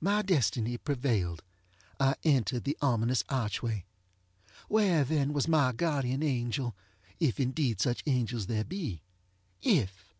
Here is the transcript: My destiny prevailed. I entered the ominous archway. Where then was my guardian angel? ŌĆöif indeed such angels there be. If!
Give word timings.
My 0.00 0.22
destiny 0.22 0.78
prevailed. 0.78 1.42
I 2.00 2.14
entered 2.24 2.64
the 2.64 2.78
ominous 2.80 3.22
archway. 3.28 3.84
Where 4.68 5.04
then 5.04 5.34
was 5.34 5.48
my 5.48 5.72
guardian 5.72 6.22
angel? 6.22 6.74
ŌĆöif 7.20 7.38
indeed 7.38 7.80
such 7.82 8.02
angels 8.06 8.46
there 8.46 8.64
be. 8.64 9.02
If! 9.60 10.14